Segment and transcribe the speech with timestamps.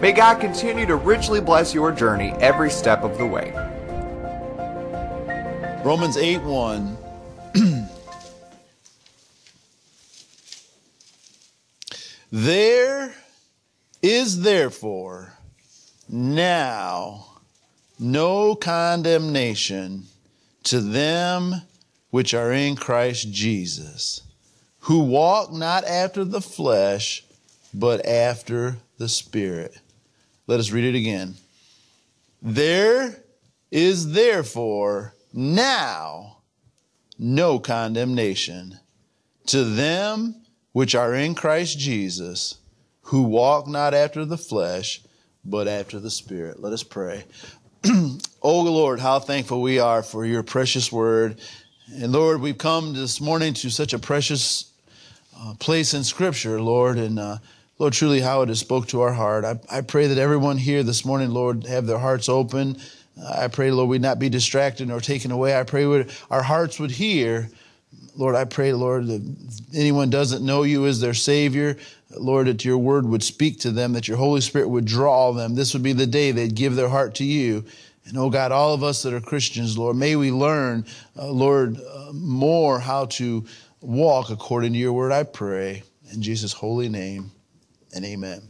[0.00, 3.50] May God continue to richly bless your journey every step of the way.
[5.82, 6.98] Romans 8 1.
[12.30, 13.14] there
[14.02, 15.32] is therefore
[16.10, 17.26] now
[17.98, 20.04] no condemnation
[20.64, 21.62] to them
[22.10, 24.20] which are in Christ Jesus,
[24.80, 27.24] who walk not after the flesh,
[27.72, 29.78] but after the Spirit.
[30.46, 31.34] Let us read it again.
[32.40, 33.22] There
[33.70, 36.38] is therefore now
[37.18, 38.78] no condemnation
[39.46, 42.58] to them which are in Christ Jesus,
[43.02, 45.00] who walk not after the flesh,
[45.44, 46.60] but after the Spirit.
[46.60, 47.24] Let us pray.
[48.42, 51.40] oh Lord, how thankful we are for your precious word.
[51.94, 54.72] And Lord, we've come this morning to such a precious
[55.38, 57.38] uh, place in Scripture, Lord, and uh,
[57.78, 59.44] Lord, truly how it has spoke to our heart.
[59.44, 62.78] I, I pray that everyone here this morning, Lord, have their hearts open.
[63.22, 65.58] I pray, Lord, we'd not be distracted or taken away.
[65.58, 67.50] I pray would, our hearts would hear.
[68.16, 69.36] Lord, I pray, Lord, that
[69.74, 71.76] anyone doesn't know you as their Savior,
[72.16, 75.54] Lord, that your word would speak to them, that your Holy Spirit would draw them.
[75.54, 77.62] This would be the day they'd give their heart to you.
[78.06, 80.86] And oh God, all of us that are Christians, Lord, may we learn,
[81.18, 83.44] uh, Lord, uh, more how to
[83.82, 85.82] walk according to your word, I pray.
[86.10, 87.32] In Jesus' holy name
[87.96, 88.42] and amen.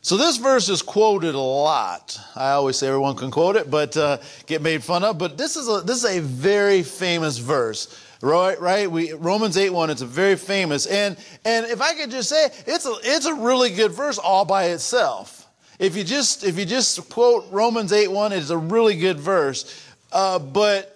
[0.00, 2.18] So this verse is quoted a lot.
[2.34, 5.18] I always say everyone can quote it, but uh, get made fun of.
[5.18, 8.58] But this is a this is a very famous verse, right?
[8.60, 8.90] Right?
[8.90, 9.90] We Romans eight one.
[9.90, 13.34] It's a very famous, and and if I could just say, it's a it's a
[13.34, 15.48] really good verse all by itself.
[15.78, 19.84] If you just if you just quote Romans eight one, it's a really good verse.
[20.12, 20.92] Uh, but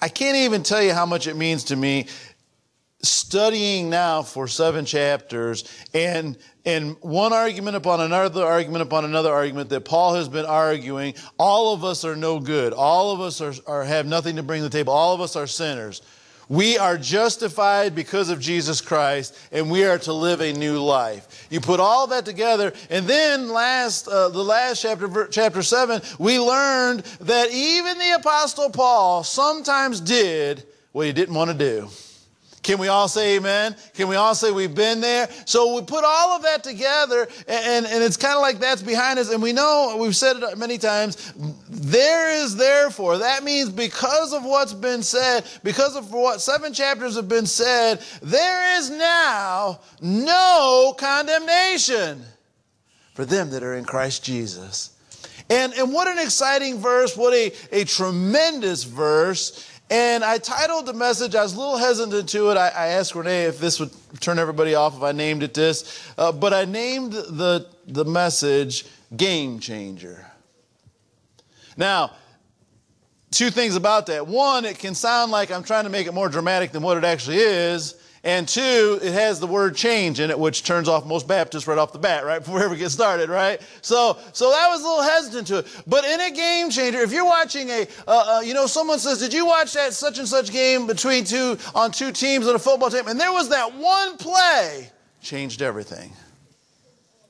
[0.00, 2.06] I can't even tell you how much it means to me
[3.02, 9.68] studying now for seven chapters and and one argument upon another argument upon another argument
[9.70, 11.14] that Paul has been arguing.
[11.38, 12.72] All of us are no good.
[12.72, 14.92] All of us are, are have nothing to bring to the table.
[14.92, 16.02] All of us are sinners.
[16.48, 21.46] We are justified because of Jesus Christ, and we are to live a new life.
[21.50, 26.38] You put all that together, and then last, uh, the last chapter, chapter seven, we
[26.38, 31.88] learned that even the apostle Paul sometimes did what he didn't want to do.
[32.62, 33.74] Can we all say amen?
[33.94, 35.28] Can we all say we've been there?
[35.46, 39.18] So we put all of that together, and, and it's kind of like that's behind
[39.18, 39.32] us.
[39.32, 41.32] And we know, we've said it many times,
[41.68, 43.18] there is therefore.
[43.18, 48.00] That means because of what's been said, because of what seven chapters have been said,
[48.22, 52.22] there is now no condemnation
[53.14, 54.90] for them that are in Christ Jesus.
[55.50, 59.68] And, and what an exciting verse, what a, a tremendous verse.
[59.90, 62.56] And I titled the message, I was a little hesitant to it.
[62.56, 66.02] I, I asked Renee if this would turn everybody off if I named it this.
[66.16, 70.26] Uh, but I named the, the message Game Changer.
[71.76, 72.12] Now,
[73.30, 74.26] two things about that.
[74.26, 77.04] One, it can sound like I'm trying to make it more dramatic than what it
[77.04, 77.94] actually is.
[78.24, 81.76] And two, it has the word change in it, which turns off most Baptists right
[81.76, 82.38] off the bat, right?
[82.44, 83.60] Before we ever get started, right?
[83.80, 85.82] So, so that was a little hesitant to it.
[85.88, 89.18] But in a game changer, if you're watching a, uh, uh, you know, someone says,
[89.18, 92.60] did you watch that such and such game between two, on two teams on a
[92.60, 93.08] football team?
[93.08, 94.88] And there was that one play,
[95.20, 96.12] changed everything.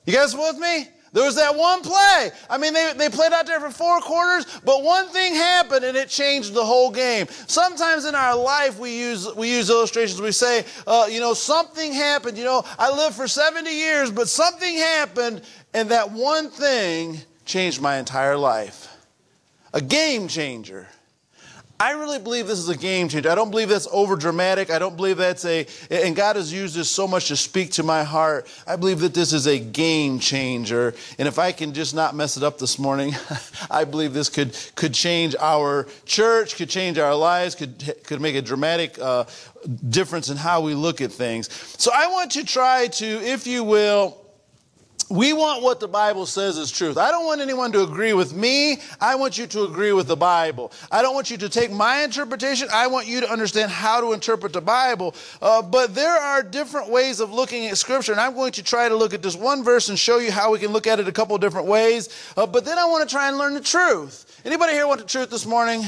[0.04, 0.88] You guys with me?
[1.12, 2.30] There was that one play.
[2.48, 5.94] I mean, they, they played out there for four quarters, but one thing happened and
[5.96, 7.26] it changed the whole game.
[7.46, 10.22] Sometimes in our life, we use, we use illustrations.
[10.22, 12.38] We say, uh, you know, something happened.
[12.38, 15.42] You know, I lived for 70 years, but something happened,
[15.74, 18.88] and that one thing changed my entire life.
[19.74, 20.88] A game changer.
[21.82, 23.28] I really believe this is a game changer.
[23.28, 24.70] I don't believe that's over dramatic.
[24.70, 27.82] I don't believe that's a, and God has used this so much to speak to
[27.82, 28.46] my heart.
[28.68, 30.94] I believe that this is a game changer.
[31.18, 33.16] And if I can just not mess it up this morning,
[33.70, 38.36] I believe this could, could change our church, could change our lives, could, could make
[38.36, 39.24] a dramatic uh,
[39.88, 41.52] difference in how we look at things.
[41.78, 44.21] So I want to try to, if you will,
[45.12, 46.96] we want what the Bible says is truth.
[46.96, 48.78] I don't want anyone to agree with me.
[48.98, 50.72] I want you to agree with the Bible.
[50.90, 52.68] I don't want you to take my interpretation.
[52.72, 55.14] I want you to understand how to interpret the Bible.
[55.42, 58.88] Uh, but there are different ways of looking at Scripture, and I'm going to try
[58.88, 61.06] to look at this one verse and show you how we can look at it
[61.06, 62.08] a couple different ways.
[62.34, 64.40] Uh, but then I want to try and learn the truth.
[64.46, 65.84] Anybody here want the truth this morning?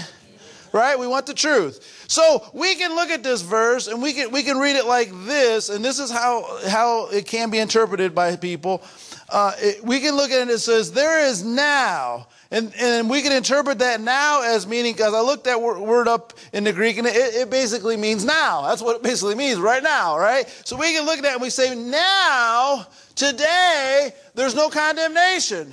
[0.74, 0.98] Right?
[0.98, 2.04] We want the truth.
[2.08, 5.08] So we can look at this verse and we can we can read it like
[5.24, 8.82] this, and this is how how it can be interpreted by people
[9.28, 12.28] uh, it, we can look at it and it says, There is now.
[12.50, 16.34] And, and we can interpret that now as meaning, because I looked that word up
[16.52, 18.62] in the Greek and it, it basically means now.
[18.62, 20.48] That's what it basically means, right now, right?
[20.64, 25.72] So we can look at that and we say, Now, today, there's no condemnation.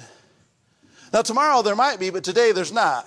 [1.14, 3.06] Now, tomorrow there might be, but today there's not.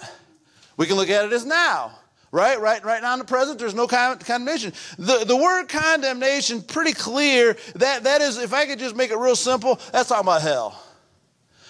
[0.76, 1.92] We can look at it as now.
[2.34, 4.72] Right, right, right now in the present, there's no condemnation.
[4.98, 7.56] The, the word condemnation, pretty clear.
[7.76, 10.82] That, that is, if I could just make it real simple, that's talking about hell.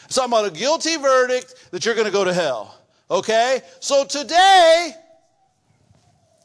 [0.06, 2.78] It's talking about a guilty verdict that you're going to go to hell.
[3.10, 3.60] Okay?
[3.80, 4.92] So today,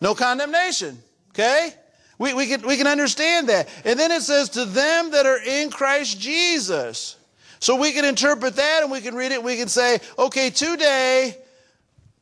[0.01, 0.97] no condemnation.
[1.29, 1.73] Okay?
[2.17, 3.69] We, we, can, we can understand that.
[3.85, 7.15] And then it says, to them that are in Christ Jesus.
[7.61, 11.37] So we can interpret that and we can read it we can say, okay, today,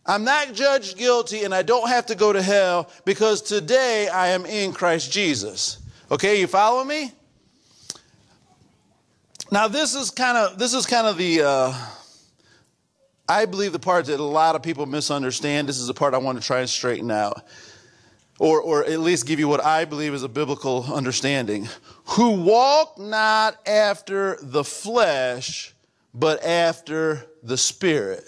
[0.07, 4.29] I'm not judged guilty and I don't have to go to hell because today I
[4.29, 5.79] am in Christ Jesus.
[6.09, 7.11] Okay, you follow me?
[9.51, 11.73] Now this is kind of this is kind of the uh,
[13.29, 15.67] I believe the part that a lot of people misunderstand.
[15.67, 17.43] This is the part I want to try and straighten out.
[18.39, 21.67] Or, or at least give you what I believe is a biblical understanding.
[22.11, 25.73] Who walk not after the flesh,
[26.13, 28.23] but after the spirit.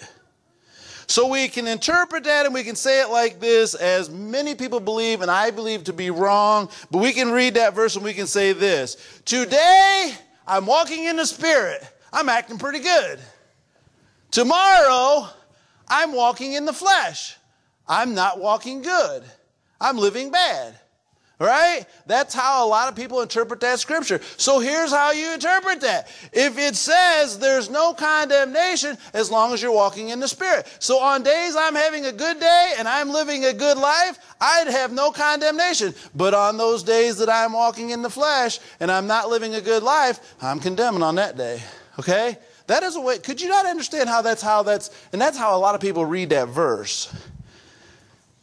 [1.10, 4.80] So we can interpret that and we can say it like this, as many people
[4.80, 8.14] believe, and I believe to be wrong, but we can read that verse and we
[8.14, 10.14] can say this Today,
[10.46, 11.82] I'm walking in the Spirit.
[12.14, 13.20] I'm acting pretty good.
[14.30, 15.28] Tomorrow,
[15.88, 17.36] I'm walking in the flesh.
[17.88, 19.24] I'm not walking good.
[19.82, 20.80] I'm living bad.
[21.40, 21.86] Right?
[22.06, 24.20] That's how a lot of people interpret that scripture.
[24.36, 26.10] So here's how you interpret that.
[26.34, 30.68] If it says there's no condemnation as long as you're walking in the Spirit.
[30.80, 34.68] So on days I'm having a good day and I'm living a good life, I'd
[34.68, 35.96] have no condemnation.
[36.14, 39.62] But on those days that I'm walking in the flesh and I'm not living a
[39.62, 41.64] good life, I'm condemning on that day.
[42.00, 42.38] Okay?
[42.68, 45.56] That is a way, could you not understand how that's how that's, and that's how
[45.56, 47.16] a lot of people read that verse.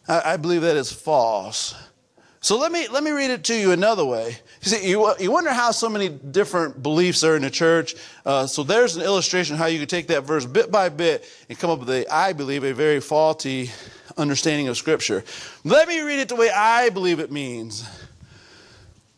[0.08, 1.74] I, I believe that is false.
[2.46, 4.38] So let me, let me read it to you another way.
[4.62, 7.96] You see, you, you wonder how so many different beliefs are in the church.
[8.24, 11.58] Uh, so there's an illustration how you could take that verse bit by bit and
[11.58, 13.72] come up with a, I believe, a very faulty
[14.16, 15.24] understanding of Scripture.
[15.64, 17.84] Let me read it the way I believe it means.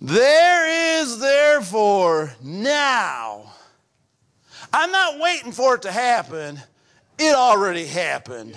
[0.01, 3.53] There is therefore now.
[4.73, 6.59] I'm not waiting for it to happen.
[7.19, 8.57] It already happened.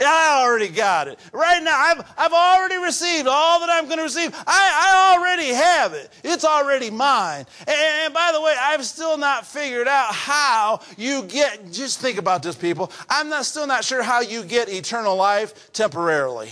[0.00, 1.18] I already got it.
[1.32, 4.34] Right now, I've, I've already received all that I'm going to receive.
[4.34, 6.10] I, I already have it.
[6.22, 7.46] It's already mine.
[7.60, 12.18] And, and by the way, I've still not figured out how you get, just think
[12.18, 12.92] about this, people.
[13.08, 16.50] I'm not, still not sure how you get eternal life temporarily.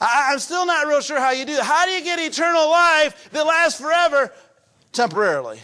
[0.00, 1.64] I, I'm still not real sure how you do that.
[1.64, 4.32] How do you get eternal life that lasts forever
[4.92, 5.60] temporarily?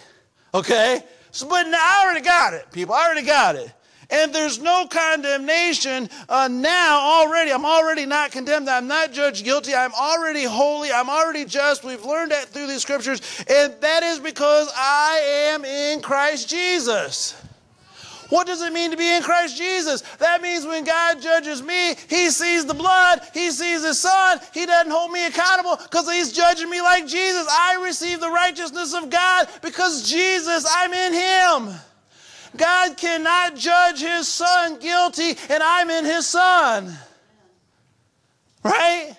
[0.54, 1.02] Okay?
[1.32, 2.94] So, but I already got it, people.
[2.94, 3.72] I already got it.
[4.10, 7.52] And there's no condemnation uh, now already.
[7.52, 8.68] I'm already not condemned.
[8.68, 9.74] I'm not judged guilty.
[9.74, 10.92] I'm already holy.
[10.92, 11.82] I'm already just.
[11.82, 13.20] We've learned that through these scriptures.
[13.50, 17.34] And that is because I am in Christ Jesus.
[18.28, 20.02] What does it mean to be in Christ Jesus?
[20.18, 24.40] That means when God judges me, He sees the blood, He sees His Son.
[24.52, 27.46] He doesn't hold me accountable because He's judging me like Jesus.
[27.48, 31.80] I receive the righteousness of God because Jesus, I'm in Him.
[32.56, 36.96] God cannot judge his son guilty, and I'm in his son.
[38.64, 39.16] Right?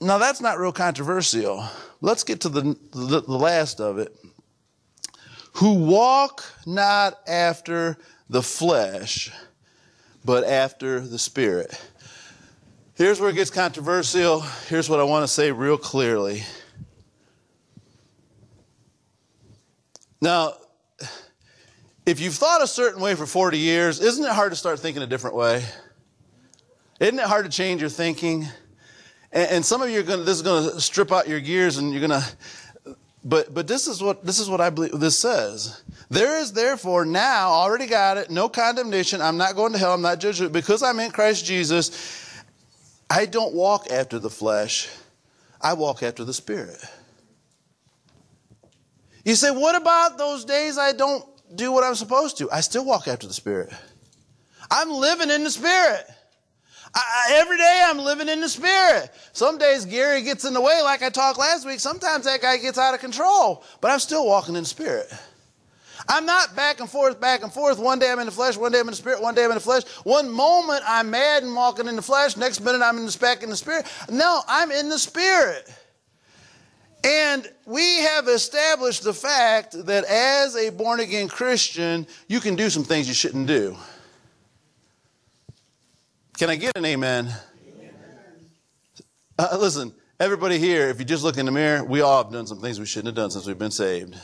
[0.00, 1.64] Now, that's not real controversial.
[2.00, 4.14] Let's get to the, the, the last of it.
[5.54, 7.96] Who walk not after
[8.28, 9.32] the flesh,
[10.24, 11.80] but after the Spirit.
[12.94, 14.40] Here's where it gets controversial.
[14.68, 16.42] Here's what I want to say real clearly.
[20.20, 20.54] Now,
[22.06, 25.02] if you've thought a certain way for 40 years, isn't it hard to start thinking
[25.02, 25.64] a different way?
[27.00, 28.46] Isn't it hard to change your thinking?
[29.30, 31.40] And, and some of you are going to, this is going to strip out your
[31.40, 34.98] gears and you're going to, but, but this is what, this is what I believe
[34.98, 35.82] this says.
[36.08, 39.20] There is therefore now, already got it, no condemnation.
[39.20, 39.92] I'm not going to hell.
[39.92, 42.42] I'm not judged because I'm in Christ Jesus.
[43.10, 44.88] I don't walk after the flesh.
[45.60, 46.78] I walk after the Spirit.
[49.24, 52.50] You say, what about those days I don't do what I'm supposed to?
[52.50, 53.70] I still walk after the Spirit.
[54.70, 56.04] I'm living in the Spirit.
[56.94, 59.10] I, every day I'm living in the Spirit.
[59.32, 61.80] Some days Gary gets in the way, like I talked last week.
[61.80, 65.12] Sometimes that guy gets out of control, but I'm still walking in the Spirit.
[66.08, 67.78] I'm not back and forth, back and forth.
[67.78, 69.50] One day I'm in the flesh, one day I'm in the spirit, one day I'm
[69.50, 69.82] in the flesh.
[70.04, 73.42] One moment I'm mad and walking in the flesh, next minute I'm in the back
[73.42, 73.86] in the spirit.
[74.10, 75.68] No, I'm in the spirit.
[77.04, 82.70] And we have established the fact that as a born again Christian, you can do
[82.70, 83.76] some things you shouldn't do.
[86.38, 87.32] Can I get an amen?
[87.68, 87.94] amen.
[89.38, 92.46] Uh, listen, everybody here, if you just look in the mirror, we all have done
[92.46, 94.16] some things we shouldn't have done since we've been saved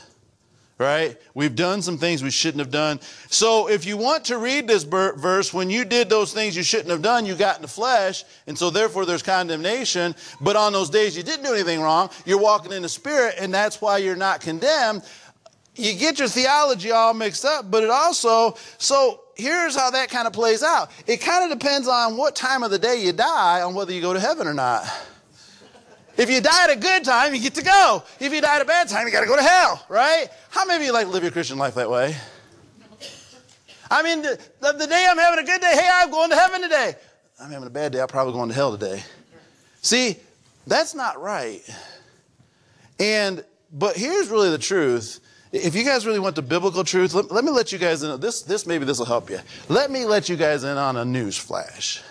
[0.77, 1.17] right?
[1.33, 2.99] We've done some things we shouldn't have done.
[3.29, 6.89] So if you want to read this verse, when you did those things you shouldn't
[6.89, 10.15] have done, you got in the flesh, and so therefore there's condemnation.
[10.41, 13.53] But on those days you didn't do anything wrong, you're walking in the spirit, and
[13.53, 15.03] that's why you're not condemned.
[15.75, 20.27] You get your theology all mixed up, but it also, so here's how that kind
[20.27, 20.89] of plays out.
[21.07, 24.01] It kind of depends on what time of the day you die on whether you
[24.01, 24.85] go to heaven or not.
[26.17, 28.03] If you die at a good time, you get to go.
[28.19, 30.27] If you die at a bad time, you got to go to hell, right?
[30.49, 32.15] How many of you like to live your Christian life that way?
[33.91, 36.35] I mean, the, the, the, day I'm having a good day, hey, I'm going to
[36.35, 36.95] heaven today.
[37.39, 39.03] I'm having a bad day, I'm probably going to hell today.
[39.81, 40.17] See,
[40.65, 41.61] that's not right.
[42.99, 45.19] And, but here's really the truth.
[45.51, 48.19] If you guys really want the biblical truth, let, let me let you guys in.
[48.19, 49.39] This, this maybe this will help you.
[49.69, 52.01] Let me let you guys in on a news flash.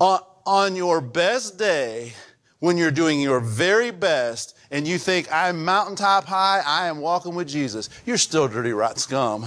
[0.00, 2.14] Uh, on your best day,
[2.60, 7.34] when you're doing your very best, and you think, I'm mountaintop high, I am walking
[7.34, 9.44] with Jesus, you're still dirty, rotten scum.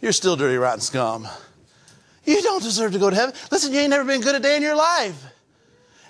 [0.00, 1.28] You're still dirty, rotten scum.
[2.24, 3.34] You don't deserve to go to heaven.
[3.50, 5.22] Listen, you ain't never been good a day in your life.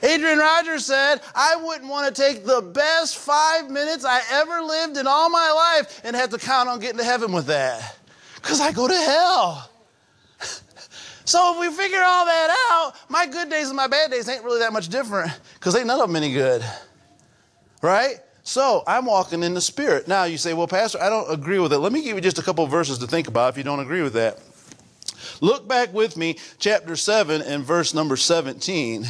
[0.04, 4.99] Adrian Rogers said, I wouldn't want to take the best five minutes I ever lived
[4.99, 7.97] in all my life and have to count on getting to heaven with that.
[8.37, 9.68] Because I go to hell.
[11.30, 14.42] So if we figure all that out, my good days and my bad days ain't
[14.42, 16.60] really that much different because ain't none of them any good.
[17.82, 18.16] Right?
[18.42, 20.08] So I'm walking in the Spirit.
[20.08, 21.78] Now you say, well, Pastor, I don't agree with it.
[21.78, 24.02] Let me give you just a couple verses to think about if you don't agree
[24.02, 24.40] with that.
[25.40, 29.04] Look back with me, chapter 7 and verse number 17.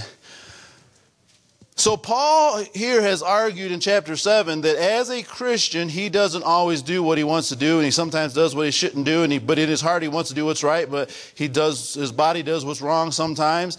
[1.80, 6.82] So, Paul here has argued in chapter 7 that as a Christian, he doesn't always
[6.82, 9.32] do what he wants to do, and he sometimes does what he shouldn't do, and
[9.32, 12.12] he, but in his heart, he wants to do what's right, but he does, his
[12.12, 13.78] body does what's wrong sometimes.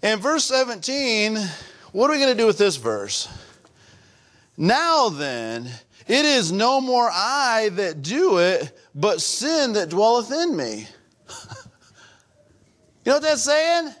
[0.00, 1.36] And verse 17,
[1.92, 3.28] what are we going to do with this verse?
[4.56, 5.70] Now then,
[6.08, 10.86] it is no more I that do it, but sin that dwelleth in me.
[11.28, 11.36] you
[13.04, 13.94] know what that's saying?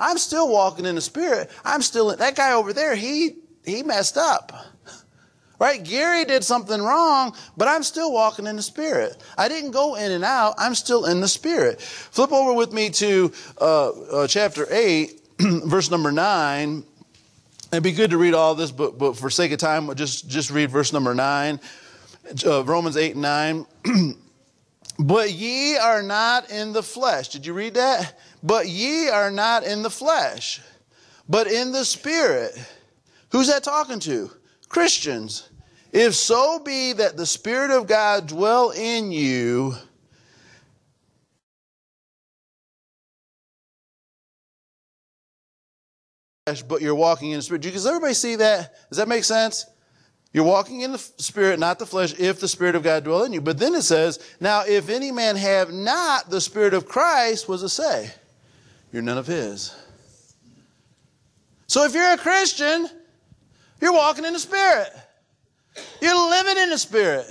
[0.00, 1.50] I'm still walking in the spirit.
[1.64, 2.96] I'm still that guy over there.
[2.96, 4.52] He he messed up.
[5.60, 5.84] Right?
[5.84, 9.22] Gary did something wrong, but I'm still walking in the Spirit.
[9.36, 10.54] I didn't go in and out.
[10.56, 11.82] I'm still in the Spirit.
[11.82, 13.30] Flip over with me to
[13.60, 15.20] uh, uh, chapter 8,
[15.66, 16.82] verse number 9.
[17.72, 20.50] It'd be good to read all this, but, but for sake of time, just, just
[20.50, 21.60] read verse number 9.
[22.46, 23.66] Uh, Romans 8 and 9.
[25.00, 27.28] but ye are not in the flesh.
[27.28, 28.18] Did you read that?
[28.42, 30.60] But ye are not in the flesh,
[31.28, 32.52] but in the Spirit.
[33.30, 34.30] Who's that talking to?
[34.68, 35.48] Christians.
[35.92, 39.74] If so be that the Spirit of God dwell in you,
[46.66, 47.62] but you're walking in the Spirit.
[47.62, 48.74] Does everybody see that?
[48.90, 49.66] Does that make sense?
[50.32, 53.32] You're walking in the Spirit, not the flesh, if the Spirit of God dwell in
[53.32, 53.40] you.
[53.40, 57.62] But then it says, Now if any man have not the Spirit of Christ, was
[57.62, 58.12] it say?
[58.92, 59.74] you're none of His.
[61.66, 62.88] So if you're a Christian,
[63.80, 64.88] you're walking in the Spirit.
[66.00, 67.26] You're living in the Spirit.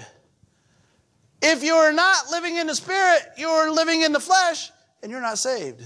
[1.42, 4.72] If you're not living in the Spirit, you're living in the flesh
[5.04, 5.82] and you're not saved.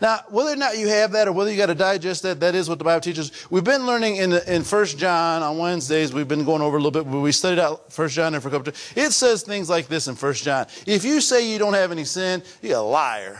[0.00, 2.54] Now, whether or not you have that or whether you got to digest that, that
[2.54, 3.32] is what the Bible teaches.
[3.50, 6.12] We've been learning in, in 1 John on Wednesdays.
[6.12, 8.50] We've been going over a little bit, we studied out 1 John there for a
[8.50, 10.66] couple of It says things like this in 1 John.
[10.86, 13.38] If you say you don't have any sin, you're a liar.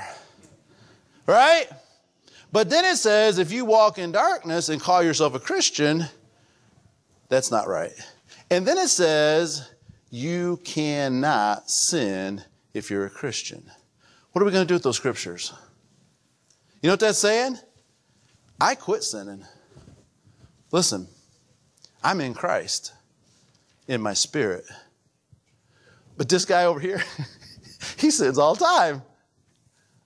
[1.26, 1.66] Right?
[2.52, 6.04] But then it says if you walk in darkness and call yourself a Christian,
[7.28, 7.92] that's not right.
[8.50, 9.70] And then it says
[10.10, 12.42] you cannot sin
[12.74, 13.70] if you're a Christian.
[14.32, 15.54] What are we going to do with those scriptures?
[16.82, 17.58] You know what that's saying?
[18.60, 19.44] I quit sinning.
[20.72, 21.08] Listen,
[22.02, 22.92] I'm in Christ
[23.88, 24.64] in my spirit.
[26.16, 27.02] But this guy over here,
[27.98, 29.02] he sins all the time.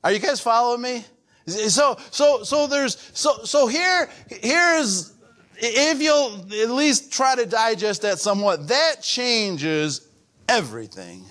[0.02, 1.04] Are you guys following me?
[1.46, 5.14] So, so, so there's, so, so here, here's
[5.56, 10.08] if you'll at least try to digest that somewhat, that changes
[10.48, 11.24] everything.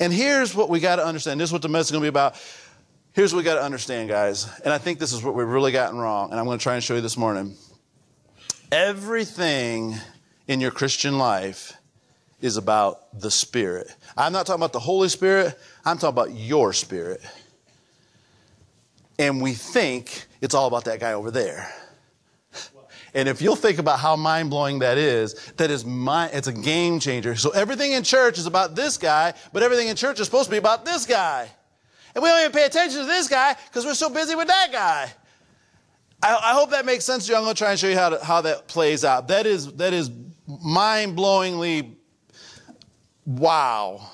[0.00, 1.40] And here's what we got to understand.
[1.40, 2.40] This is what the message is going to be about.
[3.12, 4.48] Here's what we got to understand, guys.
[4.64, 6.30] And I think this is what we've really gotten wrong.
[6.30, 7.56] And I'm going to try and show you this morning.
[8.70, 9.96] Everything
[10.46, 11.72] in your Christian life
[12.40, 13.94] is about the Spirit.
[14.16, 17.20] I'm not talking about the Holy Spirit, I'm talking about your spirit.
[19.18, 21.68] And we think it's all about that guy over there.
[23.14, 26.52] And if you'll think about how mind blowing that is, that is mind, it's a
[26.52, 27.34] game changer.
[27.34, 30.50] So everything in church is about this guy, but everything in church is supposed to
[30.50, 31.50] be about this guy.
[32.18, 34.72] And we don't even pay attention to this guy because we're so busy with that
[34.72, 35.08] guy.
[36.20, 37.38] I, I, hope that makes sense to you.
[37.38, 39.28] I'm going to try and show you how, to, how that plays out.
[39.28, 40.10] That is, that is
[40.48, 41.94] mind blowingly
[43.24, 44.04] wow.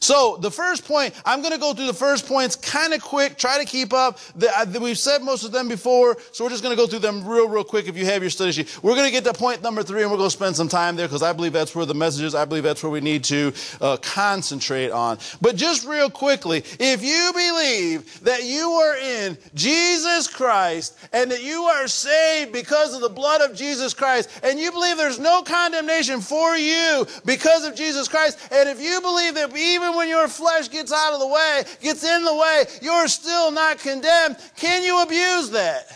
[0.00, 3.36] So the first point, I'm going to go through the first points kind of quick,
[3.36, 4.18] try to keep up.
[4.36, 7.26] The, we've said most of them before, so we're just going to go through them
[7.26, 8.82] real, real quick if you have your study sheet.
[8.82, 10.96] We're going to get to point number three and we're going to spend some time
[10.96, 12.34] there because I believe that's where the message is.
[12.34, 15.18] I believe that's where we need to uh, concentrate on.
[15.40, 21.42] But just real quickly, if you believe that you are in Jesus Christ and that
[21.42, 25.42] you are saved because of the blood of Jesus Christ and you believe there's no
[25.42, 30.08] condemnation for you because of Jesus Christ, and if you believe that even even when
[30.08, 34.36] your flesh gets out of the way, gets in the way, you're still not condemned.
[34.56, 35.86] Can you abuse that?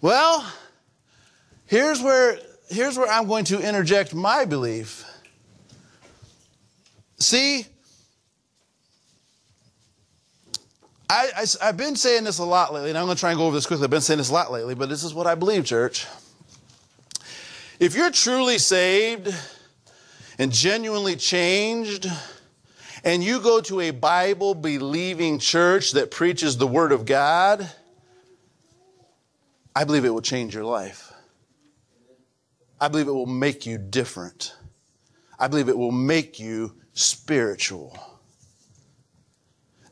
[0.00, 0.46] Well,
[1.66, 2.38] here's where,
[2.68, 5.04] here's where I'm going to interject my belief.
[7.18, 7.66] See,
[11.08, 13.46] I, have been saying this a lot lately, and I'm going to try and go
[13.46, 13.84] over this quickly.
[13.84, 16.06] I've been saying this a lot lately, but this is what I believe, church.
[17.80, 19.34] If you're truly saved,
[20.38, 22.06] and genuinely changed,
[23.04, 27.70] and you go to a Bible believing church that preaches the Word of God,
[29.76, 31.12] I believe it will change your life.
[32.80, 34.54] I believe it will make you different.
[35.38, 37.96] I believe it will make you spiritual.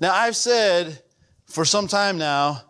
[0.01, 1.03] Now, I've said
[1.47, 2.63] for some time now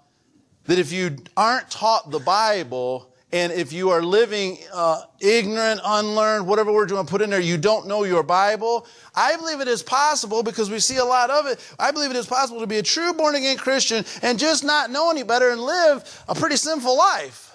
[0.65, 6.47] that if you aren't taught the Bible, and if you are living uh, ignorant, unlearned,
[6.47, 8.87] whatever word you want to put in there, you don't know your Bible.
[9.15, 11.59] I believe it is possible because we see a lot of it.
[11.79, 14.91] I believe it is possible to be a true born again Christian and just not
[14.91, 17.55] know any better and live a pretty sinful life.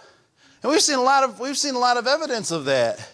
[0.63, 3.13] And we've seen a lot of we've seen a lot of evidence of that.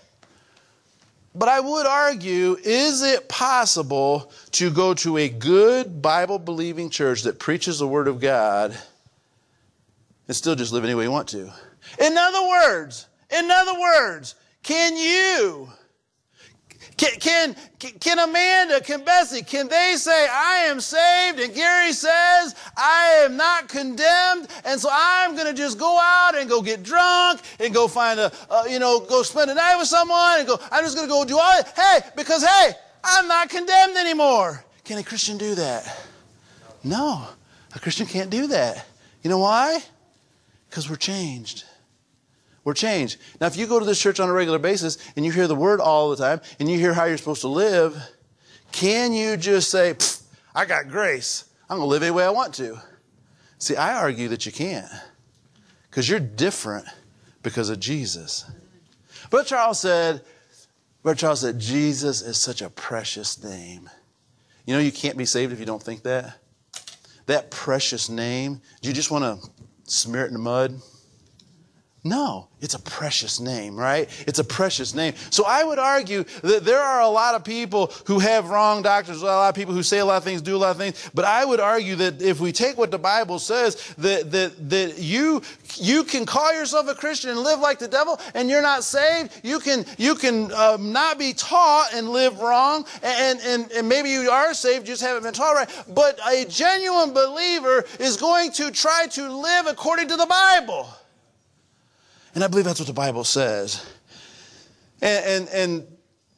[1.36, 7.24] But I would argue, is it possible to go to a good Bible believing church
[7.24, 8.78] that preaches the Word of God
[10.28, 11.52] and still just live any way you want to?
[12.00, 15.70] In other words, in other words, can you,
[16.98, 17.56] can, can,
[18.00, 21.40] can Amanda, can Bessie, can they say, I am saved?
[21.40, 24.48] And Gary says, I am not condemned.
[24.64, 28.20] And so I'm going to just go out and go get drunk and go find
[28.20, 28.32] a,
[28.70, 31.26] you know, go spend a night with someone and go, I'm just going to go
[31.26, 31.64] do all.
[31.76, 32.72] Hey, because hey,
[33.04, 34.64] I'm not condemned anymore.
[34.84, 36.06] Can a Christian do that?
[36.84, 37.28] No,
[37.76, 38.86] a Christian can't do that.
[39.24, 39.80] You know why?
[40.70, 41.64] Because we're changed.
[42.64, 43.18] We're changed.
[43.42, 45.56] Now, if you go to this church on a regular basis and you hear the
[45.56, 47.98] word all the time and you hear how you're supposed to live,
[48.72, 49.96] can you just say,
[50.56, 51.46] I got grace.
[51.70, 52.80] I'm going to live any way I want to?
[53.58, 54.90] See, I argue that you can't
[55.90, 56.86] because you're different
[57.44, 58.50] because of Jesus.
[59.30, 60.22] But Charles said,
[61.02, 63.90] Brother Charles said, Jesus is such a precious name.
[64.66, 66.38] You know, you can't be saved if you don't think that.
[67.26, 69.50] That precious name, do you just want to
[69.84, 70.82] smear it in the mud?
[72.06, 74.10] No, it's a precious name, right?
[74.28, 75.14] It's a precious name.
[75.30, 79.22] So I would argue that there are a lot of people who have wrong doctrines,
[79.22, 81.10] a lot of people who say a lot of things, do a lot of things.
[81.14, 85.00] But I would argue that if we take what the Bible says, that, that, that
[85.00, 85.44] you,
[85.76, 89.40] you can call yourself a Christian and live like the devil and you're not saved.
[89.42, 92.86] You can, you can um, not be taught and live wrong.
[93.02, 95.70] And, and, and maybe you are saved, you just haven't been taught right.
[95.96, 100.90] But a genuine believer is going to try to live according to the Bible.
[102.36, 103.86] And I believe that's what the Bible says.
[105.02, 105.88] And, and, and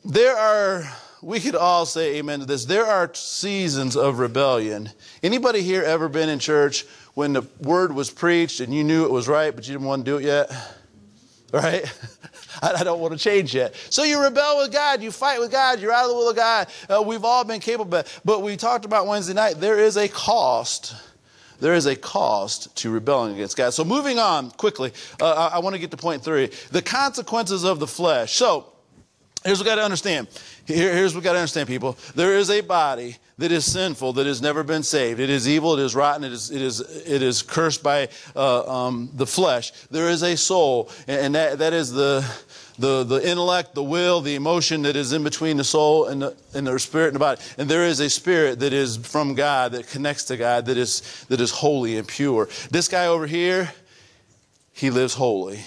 [0.03, 0.83] there are,
[1.21, 2.65] we could all say amen to this.
[2.65, 4.89] There are seasons of rebellion.
[5.23, 9.11] Anybody here ever been in church when the word was preached and you knew it
[9.11, 10.51] was right, but you didn't want to do it yet?
[11.53, 11.85] Right?
[12.61, 13.75] I don't want to change yet.
[13.89, 16.35] So you rebel with God, you fight with God, you're out of the will of
[16.35, 16.67] God.
[16.89, 19.59] Uh, we've all been capable, but we talked about Wednesday night.
[19.59, 20.95] There is a cost
[21.59, 23.73] there is a cost to rebelling against God.
[23.73, 24.91] So, moving on quickly,
[25.21, 28.33] uh, I, I want to get to point three the consequences of the flesh.
[28.33, 28.71] So,
[29.43, 30.27] here's what we got to understand.
[30.65, 31.97] Here, here's what we got to understand, people.
[32.15, 35.19] There is a body that is sinful, that has never been saved.
[35.19, 38.85] It is evil, it is rotten, it is, it is, it is cursed by uh,
[38.85, 39.71] um, the flesh.
[39.91, 42.25] There is a soul, and that, that is the,
[42.77, 46.35] the, the intellect, the will, the emotion that is in between the soul and the,
[46.53, 47.41] and the spirit and the body.
[47.57, 51.25] And there is a spirit that is from God, that connects to God, that is,
[51.29, 52.49] that is holy and pure.
[52.71, 53.73] This guy over here,
[54.73, 55.61] he lives holy.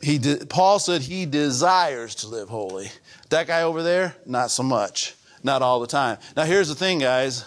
[0.00, 2.90] He de- Paul said he desires to live holy.
[3.30, 5.14] That guy over there, not so much.
[5.42, 6.18] Not all the time.
[6.36, 7.44] Now, here's the thing, guys.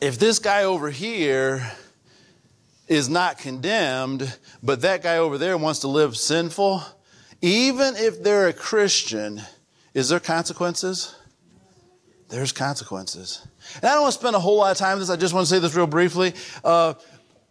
[0.00, 1.70] If this guy over here
[2.90, 6.82] is not condemned, but that guy over there wants to live sinful,
[7.40, 9.40] even if they're a Christian,
[9.94, 11.14] is there consequences?
[12.28, 13.46] There's consequences.
[13.76, 15.08] And I don't want to spend a whole lot of time on this.
[15.08, 16.34] I just want to say this real briefly.
[16.64, 16.94] Uh,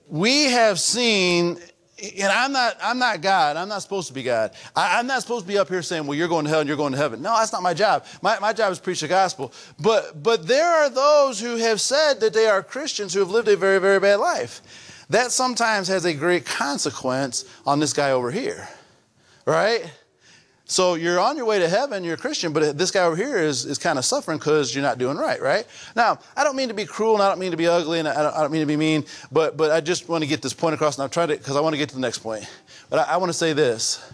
[0.10, 1.58] we have seen
[2.02, 3.58] and I'm not, I'm not God.
[3.58, 4.52] I'm not supposed to be God.
[4.74, 6.68] I, am not supposed to be up here saying, well, you're going to hell and
[6.68, 7.22] you're going to heaven.
[7.22, 8.06] No, that's not my job.
[8.22, 9.52] My, my job is preach the gospel.
[9.78, 13.50] But, but there are those who have said that they are Christians who have lived
[13.50, 14.62] a very, very bad life.
[15.10, 18.68] That sometimes has a great consequence on this guy over here.
[19.46, 19.92] Right?
[20.66, 23.38] So you're on your way to heaven, you're a Christian, but this guy over here
[23.38, 25.66] is, is kind of suffering because you're not doing right, right?
[25.96, 28.08] Now, I don't mean to be cruel and I don't mean to be ugly and
[28.08, 30.44] I don't, I don't mean to be mean, but, but I just want to get
[30.44, 32.20] this point across and I've tried it because I want to get to the next
[32.20, 32.48] point.
[32.92, 34.14] But I, I want to say this.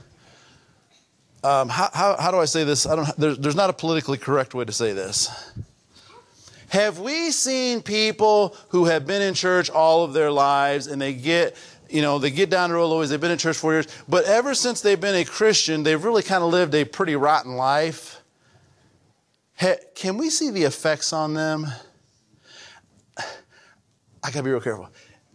[1.44, 2.88] Um, how, how, how, do I say this?
[2.88, 5.52] I don't, there's, there's not a politically correct way to say this.
[6.76, 11.14] Have we seen people who have been in church all of their lives and they
[11.14, 11.56] get
[11.88, 14.26] you know, they get down the road always, they've been in church for years, but
[14.26, 18.22] ever since they've been a Christian, they've really kind of lived a pretty rotten life.
[19.96, 21.66] Can we see the effects on them?
[23.18, 23.24] I
[24.24, 24.90] gotta be real careful.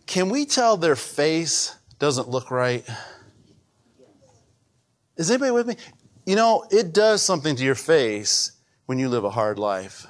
[0.04, 2.86] Can we tell their face doesn't look right?
[5.16, 5.76] Is anybody with me?
[6.26, 8.52] You know, it does something to your face
[8.84, 10.06] when you live a hard life.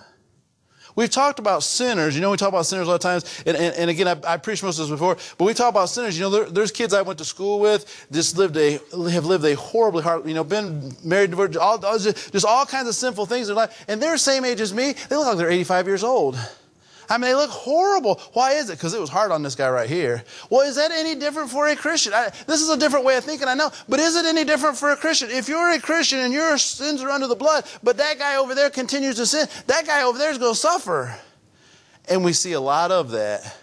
[0.96, 2.14] We've talked about sinners.
[2.14, 3.42] You know, we talk about sinners a lot of times.
[3.46, 5.88] And, and, and again, I, I, preached most of this before, but we talk about
[5.88, 6.18] sinners.
[6.18, 9.44] You know, there, there's kids I went to school with, just lived a, have lived
[9.44, 12.94] a horribly hard, you know, been married, divorced, all, all just, just all kinds of
[12.94, 13.84] sinful things in their life.
[13.88, 14.92] And they're the same age as me.
[15.08, 16.38] They look like they're 85 years old.
[17.10, 18.20] I mean, they look horrible.
[18.34, 18.78] Why is it?
[18.78, 20.22] Because it was hard on this guy right here.
[20.48, 22.14] Well, is that any different for a Christian?
[22.14, 24.76] I, this is a different way of thinking, I know, but is it any different
[24.76, 25.28] for a Christian?
[25.30, 28.54] If you're a Christian and your sins are under the blood, but that guy over
[28.54, 31.14] there continues to sin, that guy over there is going to suffer.
[32.08, 33.56] And we see a lot of that.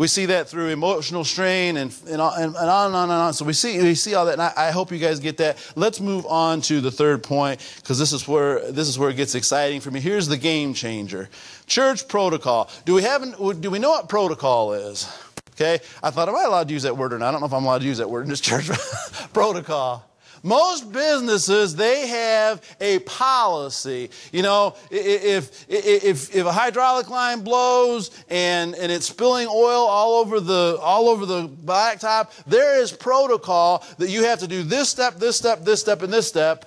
[0.00, 3.34] We see that through emotional strain and, and, on and on and on.
[3.34, 4.32] So we see, we see all that.
[4.32, 5.58] And I, I hope you guys get that.
[5.76, 9.16] Let's move on to the third point because this is where, this is where it
[9.16, 10.00] gets exciting for me.
[10.00, 11.28] Here's the game changer.
[11.66, 12.70] Church protocol.
[12.86, 13.20] Do we have,
[13.60, 15.06] do we know what protocol is?
[15.50, 15.80] Okay.
[16.02, 17.28] I thought, am I allowed to use that word or not?
[17.28, 18.70] I don't know if I'm allowed to use that word in this church.
[19.34, 20.09] protocol.
[20.42, 24.10] Most businesses, they have a policy.
[24.32, 30.14] You know, if, if, if a hydraulic line blows and, and it's spilling oil all
[30.14, 34.88] over the, all over the blacktop, there is protocol that you have to do this
[34.88, 36.64] step, this step, this step, and this step,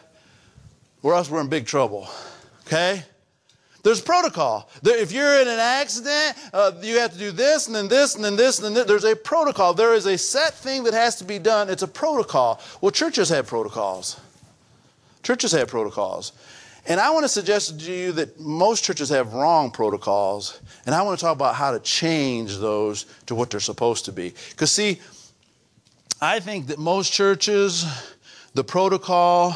[1.02, 2.08] or else we're in big trouble.
[2.68, 3.04] Okay?
[3.84, 4.69] There's protocol.
[4.82, 8.24] If you're in an accident, uh, you have to do this and then this and
[8.24, 8.86] then this and then this.
[8.86, 9.74] There's a protocol.
[9.74, 11.69] There is a set thing that has to be done.
[11.69, 12.62] It's a protocol.
[12.80, 14.19] Well, churches have protocols.
[15.22, 16.32] Churches have protocols.
[16.86, 20.62] And I want to suggest to you that most churches have wrong protocols.
[20.86, 24.13] And I want to talk about how to change those to what they're supposed to
[24.13, 24.34] be.
[24.52, 25.02] Because, see,
[26.22, 27.86] I think that most churches,
[28.54, 29.56] the protocol,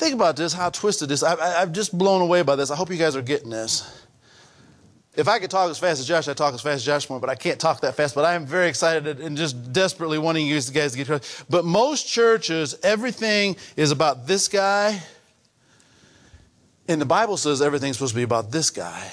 [0.00, 1.22] Think about this, how twisted this.
[1.22, 2.70] I, I, I'm just blown away by this.
[2.70, 4.06] I hope you guys are getting this.
[5.14, 7.20] If I could talk as fast as Josh, I'd talk as fast as Josh more,
[7.20, 8.14] but I can't talk that fast.
[8.14, 11.44] But I am very excited and just desperately wanting you guys to get.
[11.50, 15.02] But most churches, everything is about this guy.
[16.88, 19.06] And the Bible says everything's supposed to be about this guy.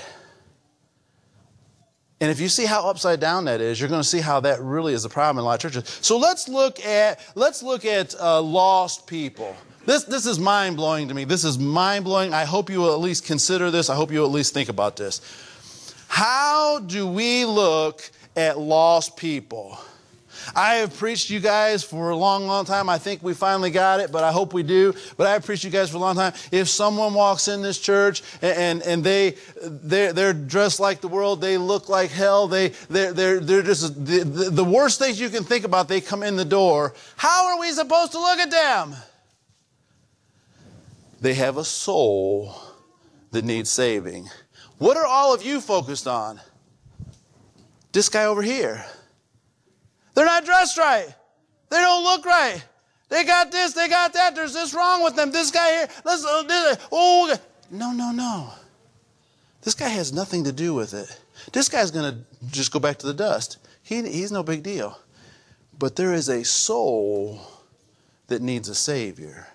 [2.22, 4.62] And if you see how upside down that is, you're going to see how that
[4.62, 6.00] really is a problem in a lot of churches.
[6.00, 9.54] So let's look at let's look at uh, lost people.
[9.88, 11.24] This, this is mind blowing to me.
[11.24, 12.34] This is mind blowing.
[12.34, 13.90] I hope you will at least consider this.
[13.90, 15.22] I hope you will at least think about this.
[16.10, 18.02] How do we look
[18.36, 19.80] at lost people?
[20.54, 22.90] I have preached you guys for a long, long time.
[22.90, 24.94] I think we finally got it, but I hope we do.
[25.16, 26.34] But I have preached you guys for a long time.
[26.52, 31.08] If someone walks in this church and, and, and they, they're, they're dressed like the
[31.08, 35.18] world, they look like hell, they, they're, they're, they're just the, the, the worst things
[35.18, 36.94] you can think about, they come in the door.
[37.16, 38.94] How are we supposed to look at them?
[41.20, 42.56] They have a soul
[43.32, 44.30] that needs saving.
[44.78, 46.40] What are all of you focused on?
[47.92, 48.86] This guy over here.
[50.14, 51.08] They're not dressed right.
[51.70, 52.64] They don't look right.
[53.10, 54.36] They got this, they got that.
[54.36, 55.32] There's this wrong with them.
[55.32, 57.36] This guy here, let's, uh, this, oh,
[57.72, 58.50] no, no, no.
[59.62, 61.20] This guy has nothing to do with it.
[61.54, 63.58] This guy's going to just go back to the dust.
[63.82, 65.00] He, he's no big deal.
[65.78, 67.42] But there is a soul
[68.28, 69.48] that needs a Savior.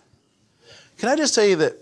[1.03, 1.73] Can I just tell you that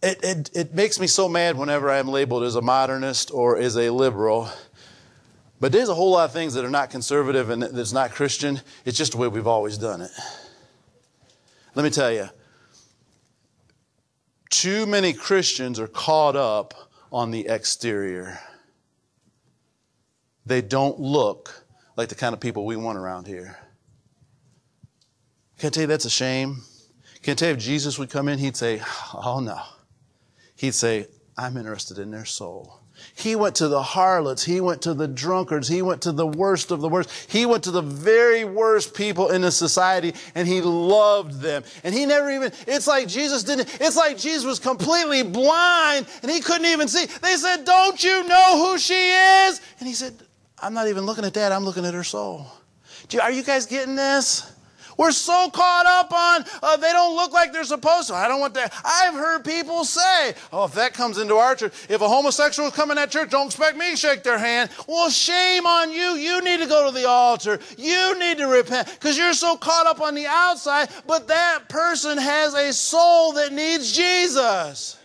[0.00, 3.76] it, it, it makes me so mad whenever I'm labeled as a modernist or as
[3.76, 4.48] a liberal.
[5.58, 8.60] But there's a whole lot of things that are not conservative and that's not Christian.
[8.84, 10.12] It's just the way we've always done it.
[11.74, 12.28] Let me tell you,
[14.48, 16.74] too many Christians are caught up
[17.10, 18.38] on the exterior.
[20.46, 21.64] They don't look
[21.96, 23.58] like the kind of people we want around here.
[25.58, 26.62] Can I tell you that's a shame?
[27.22, 28.80] Can I tell you if Jesus would come in, he'd say,
[29.14, 29.60] Oh no.
[30.56, 31.06] He'd say,
[31.36, 32.80] I'm interested in their soul.
[33.14, 34.44] He went to the harlots.
[34.44, 35.68] He went to the drunkards.
[35.68, 37.30] He went to the worst of the worst.
[37.30, 41.64] He went to the very worst people in the society and he loved them.
[41.82, 46.30] And he never even, it's like Jesus didn't, it's like Jesus was completely blind and
[46.30, 47.06] he couldn't even see.
[47.06, 49.60] They said, Don't you know who she is?
[49.78, 50.14] And he said,
[50.58, 51.52] I'm not even looking at that.
[51.52, 52.46] I'm looking at her soul.
[53.20, 54.52] Are you guys getting this?
[55.00, 58.14] We're so caught up on uh, they don't look like they're supposed to.
[58.14, 58.70] I don't want that.
[58.84, 62.74] I've heard people say, oh, if that comes into our church, if a homosexual is
[62.74, 64.68] coming at church, don't expect me to shake their hand.
[64.86, 66.16] Well, shame on you.
[66.16, 67.60] You need to go to the altar.
[67.78, 72.18] You need to repent because you're so caught up on the outside, but that person
[72.18, 74.98] has a soul that needs Jesus.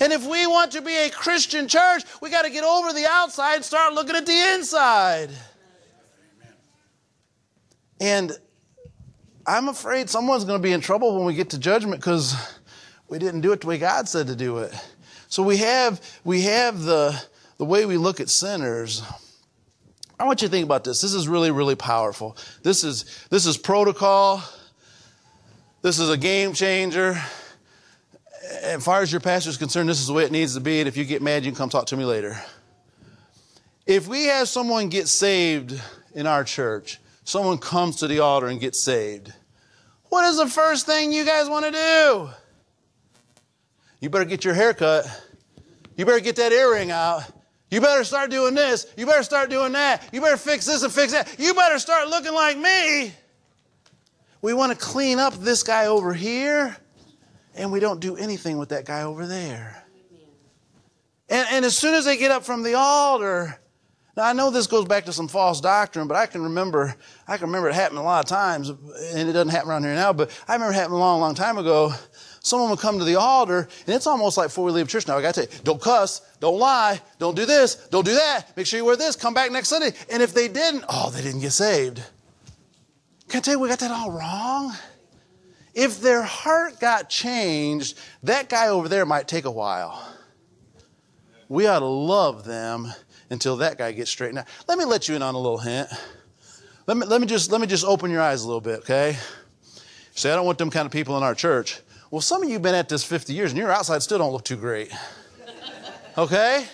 [0.00, 3.04] And if we want to be a Christian church, we got to get over the
[3.06, 5.28] outside and start looking at the inside.
[8.00, 8.32] And
[9.48, 12.36] I'm afraid someone's going to be in trouble when we get to judgment because
[13.08, 14.74] we didn't do it the way God said to do it.
[15.28, 17.18] So we have we have the
[17.56, 19.02] the way we look at sinners.
[20.20, 21.00] I want you to think about this.
[21.00, 22.36] This is really really powerful.
[22.62, 24.42] This is this is protocol.
[25.80, 27.18] This is a game changer.
[28.62, 30.80] As far as your pastor is concerned, this is the way it needs to be.
[30.80, 32.38] And if you get mad, you can come talk to me later.
[33.86, 35.80] If we have someone get saved
[36.14, 39.32] in our church, someone comes to the altar and gets saved,
[40.08, 42.30] what is the first thing you guys want to do?
[44.00, 45.06] You better get your hair cut.
[45.96, 47.24] You better get that earring out.
[47.70, 48.86] You better start doing this.
[48.96, 50.08] You better start doing that.
[50.10, 51.38] You better fix this and fix that.
[51.38, 53.12] You better start looking like me.
[54.40, 56.74] We want to clean up this guy over here,
[57.54, 59.84] and we don't do anything with that guy over there.
[61.28, 63.60] And, and as soon as they get up from the altar,
[64.18, 66.92] now I know this goes back to some false doctrine, but I can remember
[67.28, 69.94] I can remember it happening a lot of times, and it doesn't happen around here
[69.94, 70.12] now.
[70.12, 71.92] But I remember it happened a long, long time ago.
[72.40, 75.06] Someone would come to the altar, and it's almost like before we leave church.
[75.06, 78.14] Now I got to tell you, don't cuss, don't lie, don't do this, don't do
[78.14, 78.56] that.
[78.56, 79.14] Make sure you wear this.
[79.14, 79.92] Come back next Sunday.
[80.10, 82.02] And if they didn't, oh, they didn't get saved.
[83.28, 84.74] Can I tell you we got that all wrong?
[85.74, 90.12] If their heart got changed, that guy over there might take a while.
[91.48, 92.92] We ought to love them
[93.30, 94.46] until that guy gets straightened out.
[94.66, 95.88] Let me let you in on a little hint.
[96.86, 99.16] Let me, let me, just, let me just open your eyes a little bit, okay?
[100.14, 101.80] Say, I don't want them kind of people in our church.
[102.10, 104.32] Well, some of you have been at this 50 years and your outside still don't
[104.32, 104.90] look too great.
[106.16, 106.66] Okay?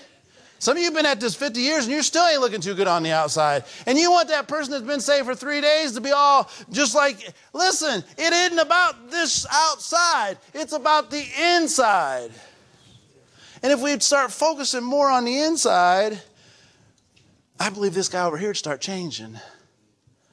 [0.59, 2.75] Some of you have been at this 50 years and you still ain't looking too
[2.75, 3.65] good on the outside.
[3.87, 6.95] And you want that person that's been saved for three days to be all just
[6.95, 11.23] like, listen, it isn't about this outside, it's about the
[11.57, 12.31] inside.
[13.63, 16.23] And if we'd start focusing more on the inside,
[17.59, 19.39] I believe this guy over here would start changing.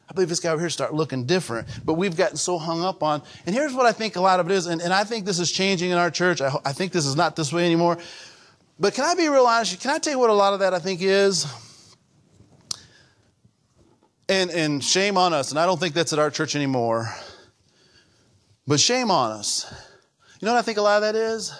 [0.09, 1.67] I believe this guy over here start looking different.
[1.85, 4.49] But we've gotten so hung up on, and here's what I think a lot of
[4.49, 6.41] it is, and, and I think this is changing in our church.
[6.41, 7.97] I, I think this is not this way anymore.
[8.77, 9.79] But can I be real honest?
[9.79, 11.45] Can I tell you what a lot of that I think is?
[14.27, 17.09] And, and shame on us, and I don't think that's at our church anymore.
[18.67, 19.71] But shame on us.
[20.39, 21.53] You know what I think a lot of that is?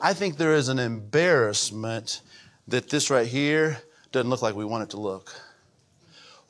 [0.00, 2.22] I think there is an embarrassment
[2.68, 3.78] that this right here
[4.16, 5.34] doesn't look like we want it to look.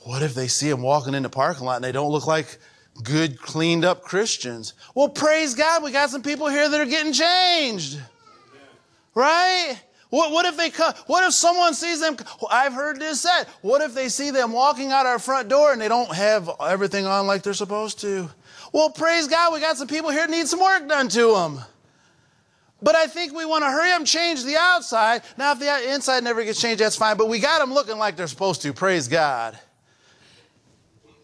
[0.00, 2.58] What if they see them walking in the parking lot and they don't look like
[3.02, 4.74] good, cleaned up Christians?
[4.94, 7.98] Well, praise God, we got some people here that are getting changed.
[9.14, 9.80] Right?
[10.10, 10.94] What, what if they come?
[11.08, 12.16] What if someone sees them?
[12.48, 13.44] I've heard this said.
[13.62, 17.06] What if they see them walking out our front door and they don't have everything
[17.06, 18.30] on like they're supposed to?
[18.72, 21.60] Well, praise God, we got some people here that need some work done to them.
[22.86, 25.22] But I think we want to hurry and change the outside.
[25.36, 27.16] Now, if the inside never gets changed, that's fine.
[27.16, 28.72] But we got them looking like they're supposed to.
[28.72, 29.58] Praise God.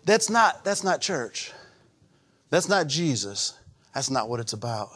[0.05, 1.53] That's not, that's not church.
[2.51, 3.57] That's not Jesus.
[3.95, 4.89] That's not what it's about.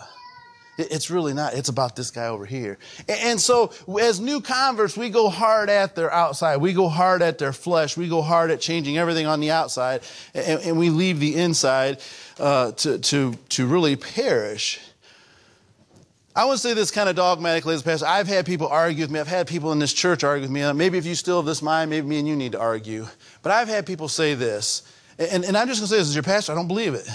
[0.76, 1.54] It's really not.
[1.54, 2.78] It's about this guy over here.
[3.08, 6.56] And so, as new converts, we go hard at their outside.
[6.56, 7.96] We go hard at their flesh.
[7.96, 10.02] We go hard at changing everything on the outside.
[10.34, 12.00] And, we leave the inside
[12.40, 14.80] uh, to, to, to really perish.
[16.36, 18.06] I to say this kind of dogmatically as a pastor.
[18.06, 19.18] I've had people argue with me.
[19.18, 20.62] I've had people in this church argue with me.
[20.62, 23.06] Uh, maybe if you still have this mind, maybe me and you need to argue.
[23.40, 24.82] But I've had people say this.
[25.18, 26.52] And, and I'm just going to say this as your pastor.
[26.52, 27.08] I don't believe it.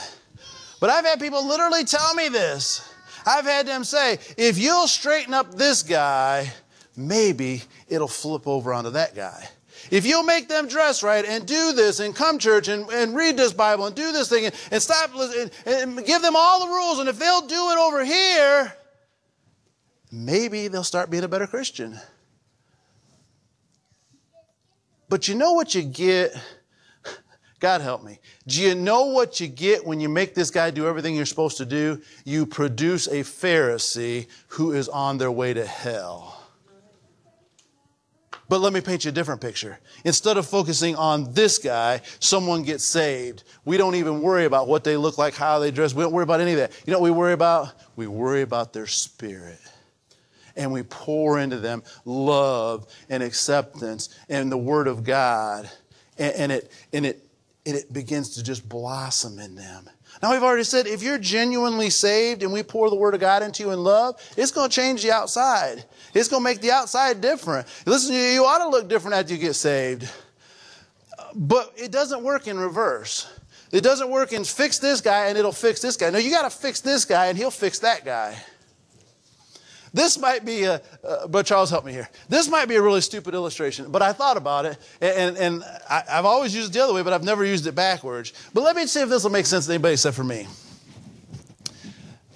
[0.80, 2.92] But I've had people literally tell me this.
[3.24, 6.52] I've had them say, if you'll straighten up this guy,
[6.98, 9.48] maybe it'll flip over onto that guy.
[9.92, 13.38] If you'll make them dress right and do this and come church and, and read
[13.38, 16.72] this Bible and do this thing and, and stop and, and give them all the
[16.72, 18.74] rules, and if they'll do it over here,
[20.12, 22.00] maybe they'll start being a better Christian.
[25.10, 26.34] But you know what you get?
[27.60, 28.20] God help me.
[28.48, 31.58] Do you know what you get when you make this guy do everything you're supposed
[31.58, 32.02] to do?
[32.26, 36.38] You produce a Pharisee who is on their way to hell.
[38.50, 39.80] But let me paint you a different picture.
[40.04, 43.44] Instead of focusing on this guy, someone gets saved.
[43.64, 45.94] We don't even worry about what they look like, how they dress.
[45.94, 46.72] We don't worry about any of that.
[46.86, 47.74] You know what we worry about?
[47.96, 49.60] We worry about their spirit
[50.56, 55.70] and we pour into them love and acceptance and the Word of God,
[56.18, 57.28] and, and, it and it
[57.66, 59.90] and it begins to just blossom in them.
[60.22, 63.44] Now we've already said if you're genuinely saved and we pour the Word of God
[63.44, 65.86] into you in love, it's going to change the outside.
[66.14, 67.68] It's going to make the outside different.
[67.86, 70.10] Listen, you ought to look different after you get saved,
[71.36, 73.28] but it doesn't work in reverse.
[73.72, 76.10] It doesn't work in fix this guy and it'll fix this guy.
[76.10, 78.38] No, you got to fix this guy and he'll fix that guy.
[79.94, 82.10] This might be a, uh, but Charles, help me here.
[82.30, 86.04] This might be a really stupid illustration, but I thought about it, and, and I,
[86.08, 88.32] have always used it the other way, but I've never used it backwards.
[88.54, 90.48] But let me see if this will make sense to anybody except for me.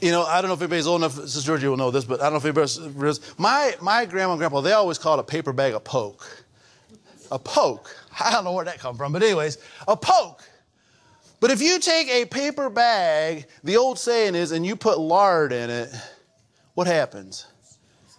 [0.02, 2.20] You know, I don't know if anybody's old enough, Sister Georgie will know this, but
[2.20, 3.40] I don't know if anybody's.
[3.40, 6.46] My, my grandma and grandpa, they always called a paper bag a poke.
[7.32, 7.96] A poke.
[8.20, 10.44] I don't know where that come from, but anyways, a poke.
[11.40, 15.54] But if you take a paper bag, the old saying is, and you put lard
[15.54, 15.90] in it,
[16.76, 17.48] what happens?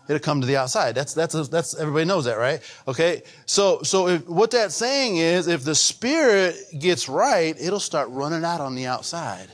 [0.09, 0.95] It'll come to the outside.
[0.95, 2.61] That's, that's, that's, everybody knows that, right?
[2.87, 3.23] Okay.
[3.45, 8.45] So, so if, what that's saying is if the spirit gets right, it'll start running
[8.45, 9.49] out on the outside,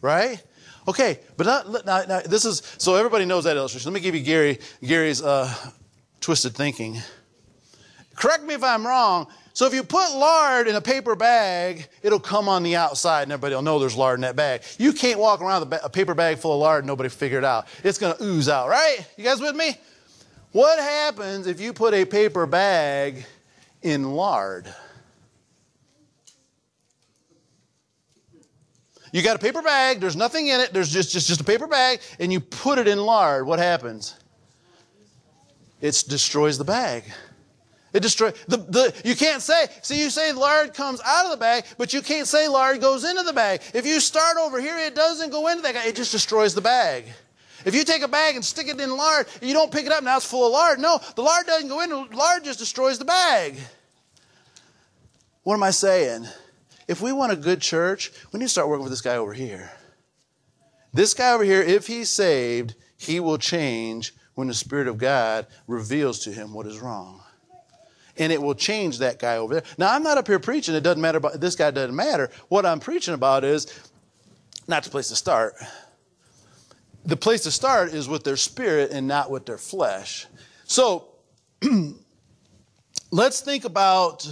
[0.00, 0.42] right?
[0.88, 1.20] Okay.
[1.36, 3.92] But not, now, this is, so everybody knows that illustration.
[3.92, 5.52] Let me give you Gary, Gary's, uh,
[6.20, 6.98] twisted thinking.
[8.14, 9.26] Correct me if I'm wrong.
[9.54, 13.32] So if you put lard in a paper bag, it'll come on the outside and
[13.32, 14.62] everybody will know there's lard in that bag.
[14.78, 17.44] You can't walk around with a paper bag full of lard and nobody figure it
[17.44, 17.66] out.
[17.84, 19.06] It's going to ooze out, right?
[19.16, 19.76] You guys with me?
[20.52, 23.26] What happens if you put a paper bag
[23.82, 24.72] in lard?
[29.12, 31.66] You got a paper bag, there's nothing in it, there's just, just, just a paper
[31.66, 33.46] bag, and you put it in lard.
[33.46, 34.14] What happens?
[35.82, 37.04] It destroys the bag.
[37.92, 41.36] It destroys the, the you can't say, see you say lard comes out of the
[41.36, 43.60] bag, but you can't say lard goes into the bag.
[43.74, 46.62] If you start over here, it doesn't go into that guy, it just destroys the
[46.62, 47.04] bag.
[47.64, 50.02] If you take a bag and stick it in lard, you don't pick it up,
[50.02, 50.80] now it's full of lard.
[50.80, 53.56] No, the lard doesn't go in, lard just destroys the bag.
[55.42, 56.26] What am I saying?
[56.88, 59.34] If we want a good church, we need to start working with this guy over
[59.34, 59.70] here.
[60.94, 65.46] This guy over here, if he's saved, he will change when the Spirit of God
[65.66, 67.22] reveals to him what is wrong
[68.16, 69.62] and it will change that guy over there.
[69.78, 72.30] Now, I'm not up here preaching, it doesn't matter about this guy doesn't matter.
[72.48, 73.66] What I'm preaching about is
[74.68, 75.54] not the place to start.
[77.04, 80.26] The place to start is with their spirit and not with their flesh.
[80.64, 81.08] So,
[83.10, 84.28] let's think about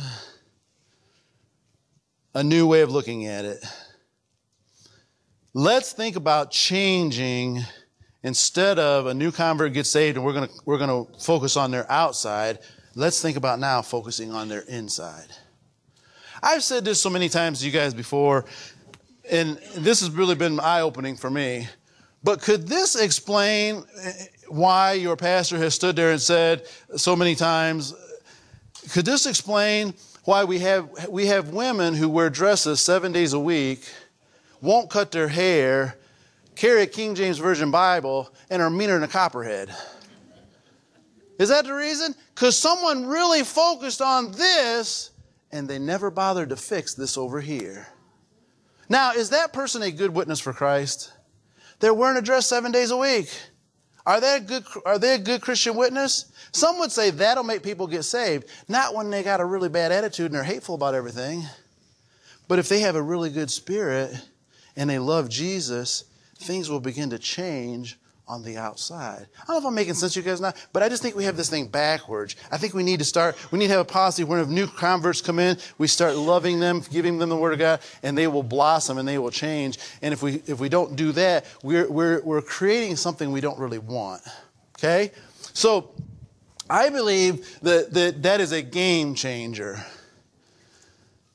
[2.35, 3.65] a new way of looking at it.
[5.53, 7.61] Let's think about changing
[8.23, 11.57] instead of a new convert gets saved and we're going to we're going to focus
[11.57, 12.59] on their outside
[13.01, 15.29] Let's think about now focusing on their inside.
[16.43, 18.45] I've said this so many times to you guys before,
[19.31, 21.67] and this has really been eye opening for me.
[22.23, 24.13] But could this explain eh,
[24.49, 27.95] why your pastor has stood there and said so many times?
[28.91, 33.41] Could this explain why we have, we have women who wear dresses seven days a
[33.41, 33.91] week,
[34.61, 35.97] won't cut their hair,
[36.55, 39.75] carry a King James Version Bible, and are meaner than a copperhead?
[41.41, 42.15] Is that the reason?
[42.35, 45.11] Because someone really focused on this
[45.51, 47.89] and they never bothered to fix this over here.
[48.91, 51.11] Now, is that person a good witness for Christ?
[51.79, 53.35] They're wearing a dress seven days a week.
[54.05, 56.31] Are they a good, are they a good Christian witness?
[56.53, 58.45] Some would say that'll make people get saved.
[58.69, 61.47] Not when they got a really bad attitude and they're hateful about everything.
[62.49, 64.15] But if they have a really good spirit
[64.77, 66.05] and they love Jesus,
[66.37, 67.99] things will begin to change
[68.31, 69.27] on the outside.
[69.43, 71.17] I don't know if I'm making sense to you guys now, but I just think
[71.17, 72.37] we have this thing backwards.
[72.53, 74.69] I think we need to start, we need to have a policy where if new
[74.69, 78.29] converts come in, we start loving them, giving them the word of God, and they
[78.29, 79.79] will blossom and they will change.
[80.01, 83.59] And if we, if we don't do that, we're, we're, we're creating something we don't
[83.59, 84.23] really want.
[84.79, 85.11] Okay?
[85.53, 85.91] So,
[86.71, 89.85] I believe that, that that is a game changer.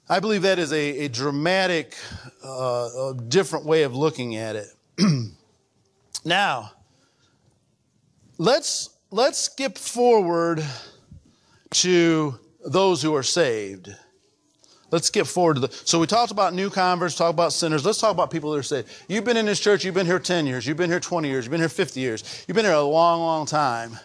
[0.08, 1.98] I believe that is a, a dramatic,
[2.42, 4.68] uh, a different way of looking at it.
[6.26, 6.72] now,
[8.38, 10.64] let's let's skip forward
[11.72, 13.96] to those who are saved.
[14.92, 15.82] Let's skip forward to the.
[15.86, 17.86] So we talked about new converts, talk about sinners.
[17.86, 18.88] Let's talk about people that are saved.
[19.08, 19.84] You've been in this church.
[19.84, 20.66] You've been here ten years.
[20.66, 21.46] You've been here twenty years.
[21.46, 22.46] You've been here fifty years.
[22.48, 24.00] You've been here a long, long time.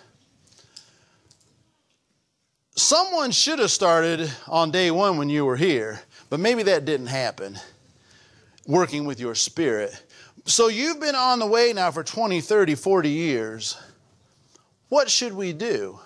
[2.74, 6.00] Someone should have started on day one when you were here,
[6.30, 7.58] but maybe that didn't happen.
[8.66, 10.02] Working with your spirit.
[10.46, 13.76] So you've been on the way now for 20, 30, 40 years.
[14.90, 16.00] What should we do?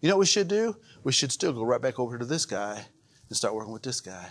[0.00, 0.76] You know what we should do?
[1.04, 2.84] We should still go right back over to this guy
[3.28, 4.28] and start working with this guy.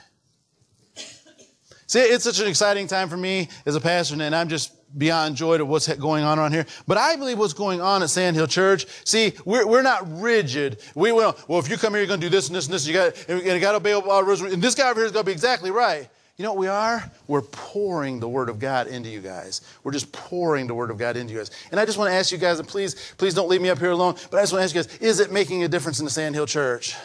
[1.86, 5.36] See, it's such an exciting time for me as a pastor, and I'm just beyond
[5.36, 6.66] joy to what's going on around here.
[6.88, 10.82] But I believe what's going on at Sandhill Church, see, we're, we're not rigid.
[10.96, 12.74] We will, well, if you come here, you're going to do this and this and
[12.74, 12.88] this.
[12.88, 14.42] You got, and you got to obey all rules.
[14.42, 16.10] And this guy over here is going to be exactly right.
[16.38, 17.12] You know what we are?
[17.28, 19.62] We're pouring the Word of God into you guys.
[19.84, 21.52] We're just pouring the Word of God into you guys.
[21.72, 23.80] And I just want to ask you guys, and please, please don't leave me up
[23.80, 26.00] here alone, but I just want to ask you guys, is it making a difference
[26.00, 26.96] in the Sandhill Church?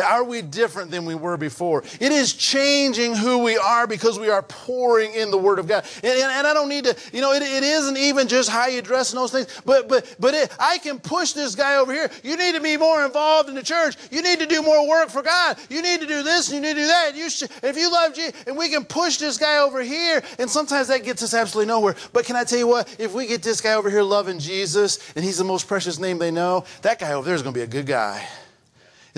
[0.00, 1.84] Are we different than we were before?
[2.00, 5.84] It is changing who we are because we are pouring in the Word of God.
[6.02, 8.66] And, and, and I don't need to, you know, it, it isn't even just how
[8.66, 11.92] you dress and those things, but, but, but it, I can push this guy over
[11.92, 12.10] here.
[12.22, 13.96] You need to be more involved in the church.
[14.10, 15.58] You need to do more work for God.
[15.68, 17.12] You need to do this and you need to do that.
[17.14, 20.48] You should, if you love Jesus, and we can push this guy over here, and
[20.48, 21.96] sometimes that gets us absolutely nowhere.
[22.12, 22.94] But can I tell you what?
[22.98, 26.18] If we get this guy over here loving Jesus, and he's the most precious name
[26.18, 28.26] they know, that guy over there is going to be a good guy.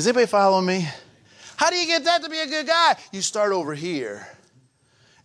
[0.01, 0.89] Is anybody following me?
[1.57, 2.97] How do you get that to be a good guy?
[3.13, 4.27] You start over here.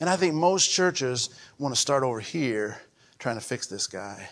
[0.02, 2.82] And I think most churches want to start over here
[3.18, 4.28] trying to fix this guy.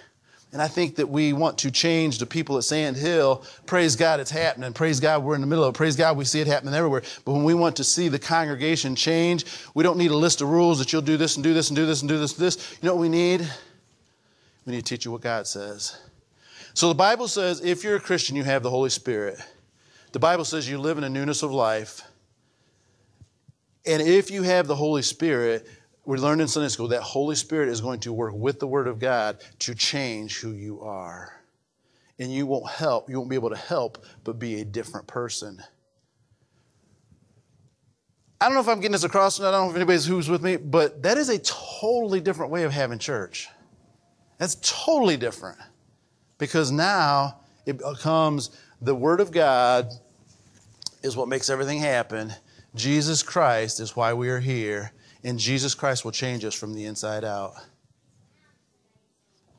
[0.51, 3.45] And I think that we want to change the people at Sandhill.
[3.67, 4.73] Praise God, it's happening.
[4.73, 5.77] Praise God, we're in the middle of it.
[5.77, 7.03] Praise God, we see it happening everywhere.
[7.23, 10.49] But when we want to see the congregation change, we don't need a list of
[10.49, 12.45] rules that you'll do this and do this and do this and do this and
[12.45, 12.77] this.
[12.81, 13.49] You know what we need?
[14.65, 16.01] We need to teach you what God says.
[16.73, 19.39] So the Bible says if you're a Christian, you have the Holy Spirit.
[20.13, 22.03] The Bible says you live in a newness of life.
[23.85, 25.67] And if you have the Holy Spirit,
[26.05, 28.87] we learned in Sunday school that Holy Spirit is going to work with the Word
[28.87, 31.41] of God to change who you are.
[32.19, 35.61] And you won't help, you won't be able to help but be a different person.
[38.39, 40.29] I don't know if I'm getting this across, and I don't know if anybody's who's
[40.29, 43.49] with me, but that is a totally different way of having church.
[44.37, 45.57] That's totally different.
[46.37, 48.51] Because now it becomes
[48.81, 49.91] the Word of God
[51.03, 52.33] is what makes everything happen.
[52.75, 54.91] Jesus Christ is why we are here,
[55.23, 57.53] and Jesus Christ will change us from the inside out.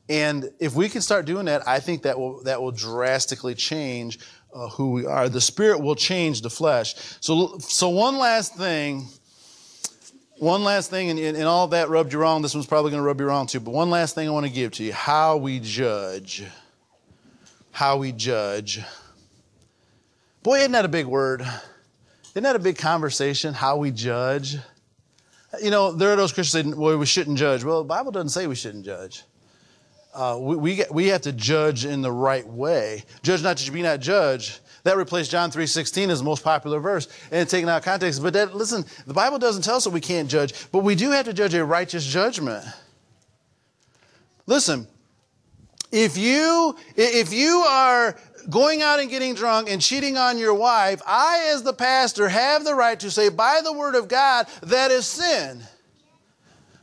[0.09, 4.19] And if we can start doing that, I think that will that will drastically change
[4.53, 5.29] uh, who we are.
[5.29, 6.95] The spirit will change the flesh.
[7.21, 9.07] So, so one last thing,
[10.39, 12.43] one last thing, and, and all that rubbed you wrong.
[12.43, 13.61] This one's probably going to rub you wrong too.
[13.61, 16.45] But one last thing I want to give to you: how we judge.
[17.71, 18.81] How we judge.
[20.45, 21.41] Boy, isn't that a big word?
[21.41, 23.55] Isn't that a big conversation?
[23.55, 24.59] How we judge?
[25.63, 27.65] You know, there are those Christians saying, well, we shouldn't judge.
[27.65, 29.23] Well, the Bible doesn't say we shouldn't judge.
[30.13, 33.05] Uh, we, we, get, we have to judge in the right way.
[33.23, 34.61] Judge not to be not judge.
[34.83, 38.23] That replaced John 3.16 as the most popular verse and taken out of context.
[38.23, 41.11] But that, listen, the Bible doesn't tell us that we can't judge, but we do
[41.13, 42.67] have to judge a righteous judgment.
[44.45, 44.87] Listen,
[45.91, 48.19] if you, if you are
[48.49, 52.65] going out and getting drunk and cheating on your wife, I, as the pastor, have
[52.65, 55.63] the right to say, by the word of God, that is sin.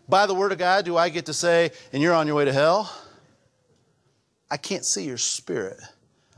[0.10, 2.46] By the word of God, do I get to say, and you're on your way
[2.46, 2.94] to hell?
[4.50, 5.80] I can't see your spirit.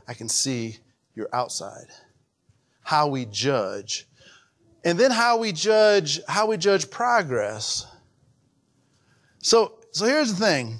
[0.06, 0.78] I can see
[1.14, 1.86] your outside.
[2.82, 4.06] How we judge.
[4.84, 7.86] And then how we judge, how we judge progress.
[9.38, 10.78] So, so here's the thing.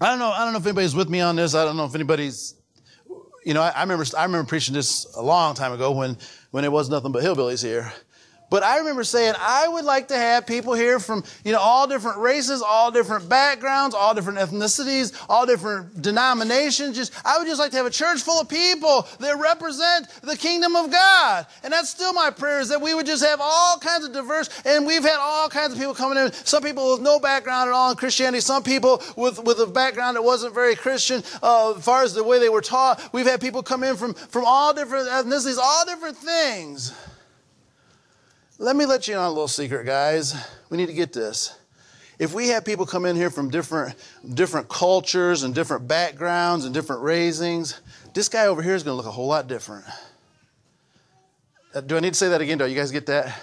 [0.00, 0.30] I don't know.
[0.30, 1.54] I don't know if anybody's with me on this.
[1.54, 2.54] I don't know if anybody's
[3.44, 6.16] you know, I, I, remember I remember preaching this a long time ago when
[6.50, 7.92] when it was nothing but hillbillies here.
[8.50, 11.86] But I remember saying, I would like to have people here from, you know, all
[11.86, 16.96] different races, all different backgrounds, all different ethnicities, all different denominations.
[16.96, 20.36] Just, I would just like to have a church full of people that represent the
[20.36, 21.46] kingdom of God.
[21.62, 24.48] And that's still my prayer is that we would just have all kinds of diverse,
[24.64, 26.32] and we've had all kinds of people coming in.
[26.32, 30.16] Some people with no background at all in Christianity, some people with, with a background
[30.16, 33.10] that wasn't very Christian, uh, as far as the way they were taught.
[33.12, 36.94] We've had people come in from, from all different ethnicities, all different things.
[38.60, 40.34] Let me let you in on a little secret, guys.
[40.68, 41.56] We need to get this.
[42.18, 43.94] If we have people come in here from different,
[44.34, 47.80] different cultures and different backgrounds and different raisings,
[48.14, 49.84] this guy over here is going to look a whole lot different.
[51.72, 52.58] Uh, do I need to say that again?
[52.58, 53.40] Do you guys get that?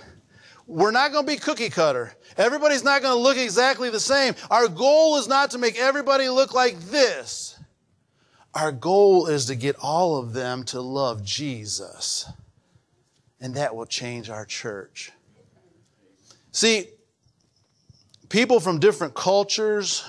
[0.67, 2.13] We're not going to be cookie cutter.
[2.35, 4.35] Everybody's not going to look exactly the same.
[4.51, 7.57] Our goal is not to make everybody look like this.
[8.53, 12.29] Our goal is to get all of them to love Jesus
[13.39, 15.11] and that will change our church.
[16.51, 16.87] See,
[18.29, 20.03] people from different cultures,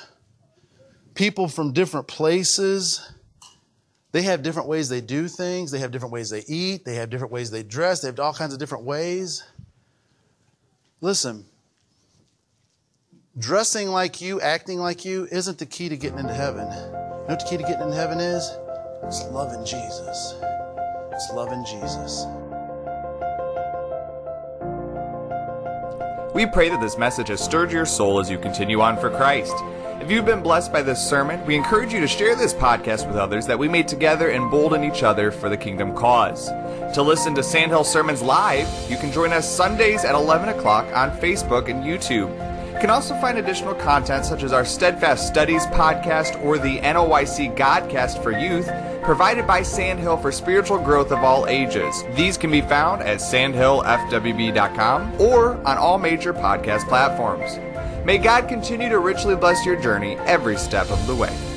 [1.14, 3.12] people from different places,
[4.12, 7.10] they have different ways they do things, they have different ways they eat, they have
[7.10, 9.42] different ways they dress, they have all kinds of different ways.
[11.00, 11.44] Listen,
[13.38, 16.66] dressing like you, acting like you, isn't the key to getting into heaven.
[16.66, 18.50] You know what the key to getting into heaven is?
[19.02, 20.34] It's loving Jesus.
[21.12, 22.24] It's loving Jesus.
[26.36, 29.54] We pray that this message has stirred your soul as you continue on for Christ.
[30.02, 33.16] If you've been blessed by this sermon, we encourage you to share this podcast with
[33.16, 36.48] others that we may together embolden each other for the kingdom cause.
[36.92, 41.10] To listen to Sandhill Sermons live, you can join us Sundays at 11 o'clock on
[41.12, 42.28] Facebook and YouTube.
[42.70, 47.56] You can also find additional content such as our Steadfast Studies podcast or the NOYC
[47.56, 48.68] Godcast for Youth
[49.06, 52.04] provided by Sandhill for spiritual growth of all ages.
[52.14, 57.58] These can be found at sandhillfwb.com or on all major podcast platforms.
[58.04, 61.55] May God continue to richly bless your journey every step of the way.